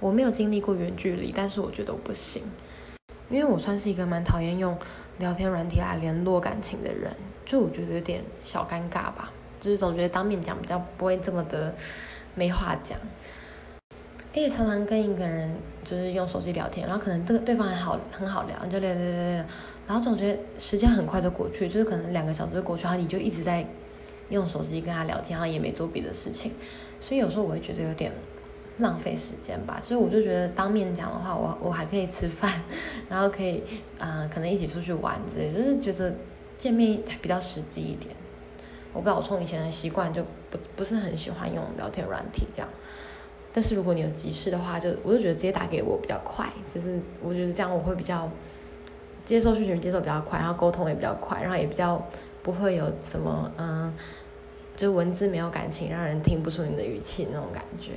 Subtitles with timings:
[0.00, 2.42] 我没有经历过远距离，但是我觉得我不行，
[3.30, 4.76] 因为我算是一个蛮讨厌用
[5.18, 7.12] 聊天软体来联络感情的人，
[7.46, 11.74] 就我觉得有点小尴尬吧，就是总觉得当面讲比较不会这么的
[12.34, 12.98] 没话讲。
[14.36, 15.48] 而且常常跟一个人
[15.84, 19.44] 就是用手机聊天，然后可能这个对方还好很好聊，就聊聊聊聊聊，
[19.86, 23.64] 然后总觉得时间很快就过去，就是可能两个小时过去，然后你就一直在
[24.30, 26.50] 用手机跟他聊天，然后也没做别的事情，
[27.00, 28.10] 所以有时候我会觉得有点
[28.78, 29.80] 浪费时间吧。
[29.82, 32.50] 所以我就觉得当面讲的话，我我还可以吃饭，
[33.08, 33.62] 然后可以
[33.98, 36.14] 嗯可能一起出去玩之类，就是觉得
[36.58, 38.14] 见面比较实际一点。
[38.92, 42.68] 我不知道我从以前的习惯就不不是很喜欢用聊天软体这样。
[43.52, 48.28] 但是如果你有急事的话，就我就觉得直接打给我比较快，就是我觉得这样我会比较
[49.24, 52.04] 接受讯息接受比较快，然后沟通也比较快，然后也比较
[52.42, 53.94] 不会有什么嗯，
[54.76, 57.92] 就文字没有感情，让人听不出你的语气那种感觉。